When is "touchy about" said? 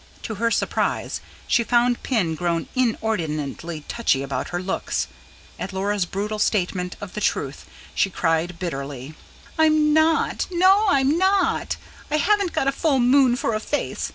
3.87-4.49